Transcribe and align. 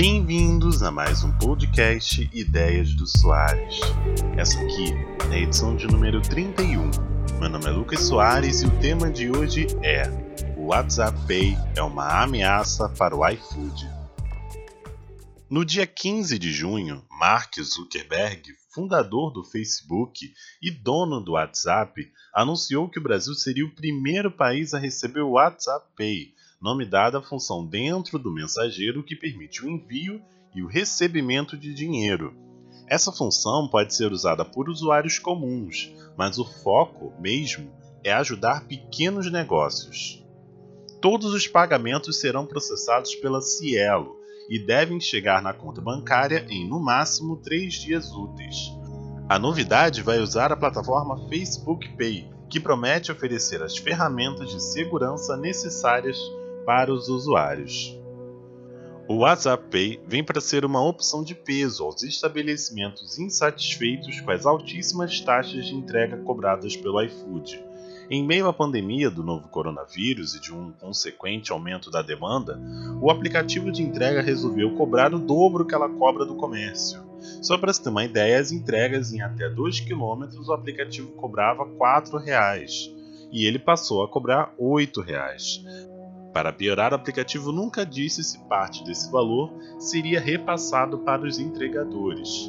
Bem-vindos 0.00 0.80
a 0.84 0.92
mais 0.92 1.24
um 1.24 1.32
podcast 1.38 2.30
Ideias 2.32 2.94
do 2.94 3.04
Soares. 3.04 3.80
Essa 4.36 4.60
aqui 4.60 4.92
é 5.28 5.34
a 5.34 5.38
edição 5.40 5.74
de 5.74 5.88
número 5.88 6.20
31. 6.22 6.88
Meu 7.40 7.48
nome 7.48 7.64
é 7.64 7.70
Lucas 7.70 8.02
Soares 8.02 8.62
e 8.62 8.66
o 8.66 8.78
tema 8.78 9.10
de 9.10 9.28
hoje 9.28 9.66
é: 9.82 10.04
O 10.56 10.66
WhatsApp 10.66 11.18
Pay 11.26 11.56
é 11.74 11.82
uma 11.82 12.22
ameaça 12.22 12.88
para 12.90 13.16
o 13.16 13.28
iFood. 13.28 13.90
No 15.50 15.64
dia 15.64 15.84
15 15.84 16.38
de 16.38 16.52
junho, 16.52 17.04
Mark 17.10 17.54
Zuckerberg, 17.60 18.52
fundador 18.72 19.32
do 19.32 19.42
Facebook 19.42 20.32
e 20.62 20.70
dono 20.70 21.20
do 21.20 21.32
WhatsApp, 21.32 22.08
anunciou 22.32 22.88
que 22.88 23.00
o 23.00 23.02
Brasil 23.02 23.34
seria 23.34 23.66
o 23.66 23.74
primeiro 23.74 24.30
país 24.30 24.74
a 24.74 24.78
receber 24.78 25.22
o 25.22 25.30
WhatsApp 25.30 25.88
Pay, 25.96 26.34
nome 26.60 26.84
dado 26.84 27.16
à 27.16 27.22
função 27.22 27.64
dentro 27.64 28.18
do 28.18 28.32
mensageiro 28.32 29.04
que 29.04 29.14
permite 29.14 29.64
o 29.64 29.68
envio 29.68 30.20
e 30.54 30.62
o 30.62 30.66
recebimento 30.66 31.56
de 31.56 31.72
dinheiro. 31.72 32.34
Essa 32.88 33.12
função 33.12 33.68
pode 33.68 33.94
ser 33.94 34.10
usada 34.10 34.44
por 34.44 34.68
usuários 34.68 35.18
comuns, 35.18 35.94
mas 36.16 36.38
o 36.38 36.44
foco 36.44 37.12
mesmo 37.20 37.70
é 38.02 38.12
ajudar 38.12 38.66
pequenos 38.66 39.30
negócios. 39.30 40.24
Todos 41.00 41.32
os 41.32 41.46
pagamentos 41.46 42.18
serão 42.18 42.44
processados 42.44 43.14
pela 43.14 43.40
Cielo 43.40 44.16
e 44.48 44.58
devem 44.58 44.98
chegar 44.98 45.42
na 45.42 45.52
conta 45.52 45.80
bancária 45.80 46.44
em 46.48 46.66
no 46.66 46.80
máximo 46.80 47.36
três 47.36 47.74
dias 47.74 48.10
úteis. 48.12 48.72
A 49.28 49.38
novidade 49.38 50.02
vai 50.02 50.18
usar 50.18 50.50
a 50.50 50.56
plataforma 50.56 51.28
Facebook 51.28 51.86
Pay, 51.96 52.28
que 52.48 52.58
promete 52.58 53.12
oferecer 53.12 53.62
as 53.62 53.76
ferramentas 53.76 54.50
de 54.50 54.60
segurança 54.60 55.36
necessárias 55.36 56.18
para 56.68 56.92
os 56.92 57.08
usuários. 57.08 57.98
O 59.08 59.20
WhatsApp 59.20 59.70
Pay 59.70 60.02
vem 60.06 60.22
para 60.22 60.38
ser 60.38 60.66
uma 60.66 60.86
opção 60.86 61.24
de 61.24 61.34
peso 61.34 61.82
aos 61.82 62.02
estabelecimentos 62.02 63.18
insatisfeitos 63.18 64.20
com 64.20 64.30
as 64.30 64.44
altíssimas 64.44 65.18
taxas 65.18 65.64
de 65.64 65.74
entrega 65.74 66.18
cobradas 66.18 66.76
pelo 66.76 67.00
iFood. 67.00 67.64
Em 68.10 68.22
meio 68.22 68.46
à 68.46 68.52
pandemia 68.52 69.10
do 69.10 69.22
novo 69.22 69.48
coronavírus 69.48 70.34
e 70.34 70.42
de 70.42 70.52
um 70.52 70.70
consequente 70.72 71.52
aumento 71.52 71.90
da 71.90 72.02
demanda, 72.02 72.60
o 73.00 73.10
aplicativo 73.10 73.72
de 73.72 73.82
entrega 73.82 74.20
resolveu 74.20 74.76
cobrar 74.76 75.14
o 75.14 75.18
dobro 75.18 75.64
que 75.64 75.74
ela 75.74 75.88
cobra 75.88 76.26
do 76.26 76.36
comércio. 76.36 77.02
Só 77.40 77.56
para 77.56 77.72
se 77.72 77.82
ter 77.82 77.88
uma 77.88 78.04
ideia, 78.04 78.38
as 78.38 78.52
entregas 78.52 79.10
em 79.14 79.22
até 79.22 79.48
2 79.48 79.80
km 79.80 80.28
o 80.46 80.52
aplicativo 80.52 81.12
cobrava 81.12 81.64
R$ 81.64 81.70
4,00 81.78 82.94
e 83.32 83.46
ele 83.46 83.58
passou 83.58 84.02
a 84.02 84.08
cobrar 84.08 84.54
R$ 84.58 84.86
8,00. 84.86 85.96
Para 86.38 86.52
piorar, 86.52 86.92
o 86.92 86.94
aplicativo 86.94 87.50
nunca 87.50 87.84
disse 87.84 88.22
se 88.22 88.38
parte 88.44 88.84
desse 88.84 89.10
valor 89.10 89.52
seria 89.76 90.20
repassado 90.20 90.98
para 91.00 91.26
os 91.26 91.40
entregadores. 91.40 92.48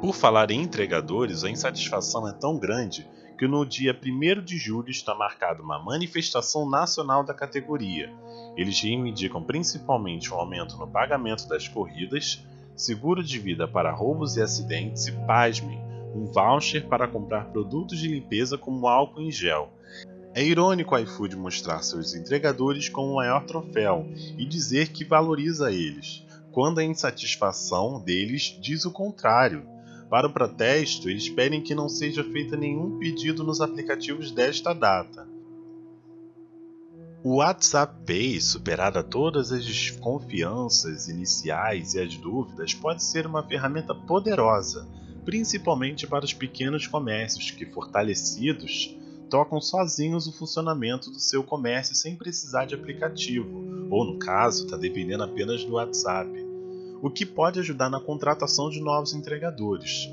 Por 0.00 0.14
falar 0.14 0.50
em 0.50 0.62
entregadores, 0.62 1.44
a 1.44 1.50
insatisfação 1.50 2.26
é 2.26 2.32
tão 2.32 2.56
grande 2.56 3.06
que 3.36 3.46
no 3.46 3.66
dia 3.66 3.94
1 3.94 4.42
de 4.42 4.56
julho 4.56 4.88
está 4.88 5.14
marcada 5.14 5.62
uma 5.62 5.78
manifestação 5.78 6.66
nacional 6.66 7.22
da 7.22 7.34
categoria. 7.34 8.10
Eles 8.56 8.80
reivindicam 8.80 9.42
principalmente 9.42 10.32
um 10.32 10.38
aumento 10.38 10.78
no 10.78 10.88
pagamento 10.88 11.46
das 11.46 11.68
corridas, 11.68 12.42
seguro 12.74 13.22
de 13.22 13.38
vida 13.38 13.68
para 13.68 13.92
roubos 13.92 14.38
e 14.38 14.40
acidentes 14.40 15.08
e, 15.08 15.12
pasmem, 15.26 15.78
um 16.14 16.24
voucher 16.24 16.88
para 16.88 17.06
comprar 17.06 17.50
produtos 17.50 17.98
de 17.98 18.08
limpeza 18.08 18.56
como 18.56 18.88
álcool 18.88 19.20
em 19.20 19.30
gel. 19.30 19.74
É 20.34 20.44
irônico 20.44 20.94
o 20.94 20.98
iFood 20.98 21.36
mostrar 21.36 21.82
seus 21.82 22.14
entregadores 22.14 22.88
como 22.88 23.12
o 23.12 23.16
maior 23.16 23.44
troféu 23.44 24.06
e 24.36 24.44
dizer 24.44 24.88
que 24.88 25.04
valoriza 25.04 25.72
eles, 25.72 26.24
quando 26.52 26.78
a 26.78 26.84
insatisfação 26.84 28.00
deles 28.00 28.56
diz 28.60 28.84
o 28.84 28.90
contrário. 28.90 29.66
Para 30.10 30.26
o 30.26 30.32
protesto, 30.32 31.08
eles 31.08 31.28
pedem 31.28 31.62
que 31.62 31.74
não 31.74 31.88
seja 31.88 32.24
feito 32.24 32.56
nenhum 32.56 32.98
pedido 32.98 33.44
nos 33.44 33.60
aplicativos 33.60 34.30
desta 34.30 34.72
data. 34.72 35.26
O 37.22 37.36
WhatsApp 37.36 37.94
Pay, 38.06 38.40
superada 38.40 39.02
todas 39.02 39.50
as 39.50 39.64
desconfianças 39.66 41.08
iniciais 41.08 41.94
e 41.94 42.00
as 42.00 42.16
dúvidas, 42.16 42.72
pode 42.72 43.02
ser 43.02 43.26
uma 43.26 43.42
ferramenta 43.42 43.94
poderosa, 43.94 44.86
principalmente 45.24 46.06
para 46.06 46.24
os 46.24 46.32
pequenos 46.32 46.86
comércios 46.86 47.50
que, 47.50 47.66
fortalecidos, 47.66 48.96
tocam 49.28 49.60
sozinhos 49.60 50.26
o 50.26 50.32
funcionamento 50.32 51.10
do 51.10 51.20
seu 51.20 51.44
comércio 51.44 51.94
sem 51.94 52.16
precisar 52.16 52.64
de 52.64 52.74
aplicativo, 52.74 53.88
ou 53.90 54.04
no 54.04 54.18
caso, 54.18 54.64
está 54.64 54.76
dependendo 54.76 55.22
apenas 55.22 55.64
do 55.64 55.74
WhatsApp, 55.74 56.30
o 57.02 57.10
que 57.10 57.24
pode 57.24 57.60
ajudar 57.60 57.88
na 57.88 58.00
contratação 58.00 58.68
de 58.70 58.80
novos 58.80 59.12
entregadores. 59.12 60.08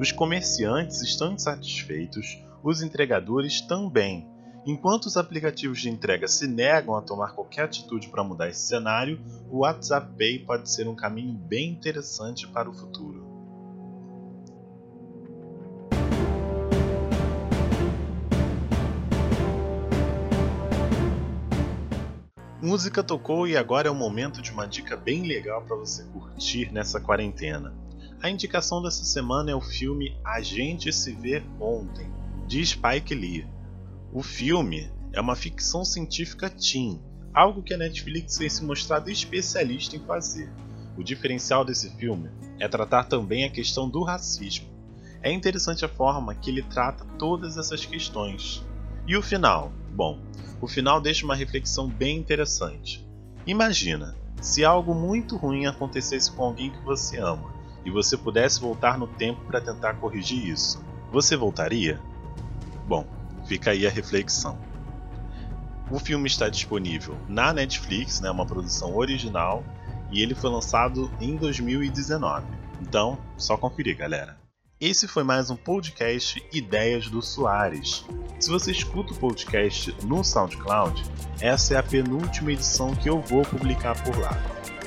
Os 0.00 0.10
comerciantes 0.10 1.02
estão 1.02 1.32
insatisfeitos, 1.32 2.38
os 2.62 2.82
entregadores 2.82 3.60
também. 3.60 4.26
Enquanto 4.66 5.06
os 5.06 5.16
aplicativos 5.16 5.80
de 5.80 5.88
entrega 5.88 6.28
se 6.28 6.46
negam 6.46 6.94
a 6.94 7.02
tomar 7.02 7.34
qualquer 7.34 7.64
atitude 7.64 8.08
para 8.08 8.24
mudar 8.24 8.48
esse 8.48 8.66
cenário, 8.66 9.20
o 9.50 9.58
WhatsApp 9.58 10.14
Pay 10.16 10.40
pode 10.40 10.70
ser 10.70 10.86
um 10.86 10.94
caminho 10.94 11.32
bem 11.32 11.70
interessante 11.70 12.46
para 12.46 12.68
o 12.68 12.74
futuro. 12.74 13.19
Música 22.70 23.02
tocou 23.02 23.48
e 23.48 23.56
agora 23.56 23.88
é 23.88 23.90
o 23.90 23.96
momento 23.96 24.40
de 24.40 24.52
uma 24.52 24.64
dica 24.64 24.96
bem 24.96 25.26
legal 25.26 25.60
para 25.62 25.74
você 25.74 26.04
curtir 26.04 26.72
nessa 26.72 27.00
quarentena. 27.00 27.74
A 28.22 28.30
indicação 28.30 28.80
dessa 28.80 29.04
semana 29.04 29.50
é 29.50 29.54
o 29.56 29.60
filme 29.60 30.16
A 30.24 30.40
Gente 30.40 30.92
Se 30.92 31.10
Vê 31.10 31.42
Ontem, 31.58 32.08
de 32.46 32.64
Spike 32.64 33.12
Lee. 33.12 33.44
O 34.12 34.22
filme 34.22 34.88
é 35.12 35.20
uma 35.20 35.34
ficção 35.34 35.84
científica 35.84 36.48
teen, 36.48 37.02
algo 37.34 37.60
que 37.60 37.74
a 37.74 37.76
Netflix 37.76 38.36
tem 38.36 38.48
se 38.48 38.62
mostrado 38.62 39.10
especialista 39.10 39.96
em 39.96 40.06
fazer. 40.06 40.48
O 40.96 41.02
diferencial 41.02 41.64
desse 41.64 41.90
filme 41.96 42.30
é 42.60 42.68
tratar 42.68 43.02
também 43.02 43.44
a 43.44 43.50
questão 43.50 43.90
do 43.90 44.04
racismo. 44.04 44.68
É 45.20 45.32
interessante 45.32 45.84
a 45.84 45.88
forma 45.88 46.36
que 46.36 46.48
ele 46.48 46.62
trata 46.62 47.04
todas 47.18 47.56
essas 47.56 47.84
questões. 47.84 48.64
E 49.08 49.16
o 49.16 49.22
final? 49.22 49.72
Bom, 50.00 50.18
o 50.62 50.66
final 50.66 50.98
deixa 50.98 51.26
uma 51.26 51.34
reflexão 51.34 51.86
bem 51.86 52.16
interessante. 52.16 53.06
Imagina 53.46 54.16
se 54.40 54.64
algo 54.64 54.94
muito 54.94 55.36
ruim 55.36 55.66
acontecesse 55.66 56.32
com 56.32 56.42
alguém 56.42 56.70
que 56.70 56.82
você 56.82 57.18
ama 57.18 57.52
e 57.84 57.90
você 57.90 58.16
pudesse 58.16 58.62
voltar 58.62 58.96
no 58.96 59.06
tempo 59.06 59.42
para 59.44 59.60
tentar 59.60 59.92
corrigir 59.96 60.42
isso. 60.42 60.82
Você 61.12 61.36
voltaria? 61.36 62.00
Bom, 62.88 63.06
fica 63.44 63.72
aí 63.72 63.86
a 63.86 63.90
reflexão. 63.90 64.58
O 65.90 65.98
filme 65.98 66.28
está 66.28 66.48
disponível 66.48 67.18
na 67.28 67.52
Netflix, 67.52 68.22
né, 68.22 68.30
uma 68.30 68.46
produção 68.46 68.96
original, 68.96 69.62
e 70.10 70.22
ele 70.22 70.34
foi 70.34 70.48
lançado 70.48 71.12
em 71.20 71.36
2019. 71.36 72.46
Então, 72.80 73.18
só 73.36 73.54
conferir, 73.54 73.98
galera. 73.98 74.39
Esse 74.80 75.06
foi 75.06 75.22
mais 75.22 75.50
um 75.50 75.56
podcast 75.56 76.42
Ideias 76.50 77.06
do 77.10 77.20
Soares. 77.20 78.02
Se 78.38 78.48
você 78.48 78.70
escuta 78.70 79.12
o 79.12 79.16
podcast 79.16 79.94
no 80.06 80.24
SoundCloud, 80.24 81.04
essa 81.38 81.74
é 81.74 81.76
a 81.76 81.82
penúltima 81.82 82.50
edição 82.50 82.94
que 82.94 83.10
eu 83.10 83.20
vou 83.20 83.42
publicar 83.42 84.02
por 84.02 84.18
lá. 84.18 84.30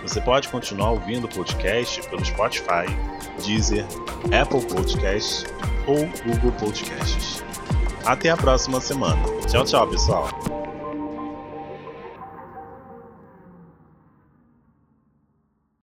Você 0.00 0.18
pode 0.18 0.48
continuar 0.48 0.92
ouvindo 0.92 1.26
o 1.26 1.28
podcast 1.28 2.00
pelo 2.08 2.24
Spotify, 2.24 2.86
Deezer, 3.44 3.84
Apple 4.32 4.64
Podcasts 4.64 5.44
ou 5.86 6.06
Google 6.24 6.52
Podcasts. 6.52 7.44
Até 8.06 8.30
a 8.30 8.36
próxima 8.36 8.80
semana. 8.80 9.22
Tchau, 9.46 9.62
tchau, 9.62 9.86
pessoal. 9.90 10.51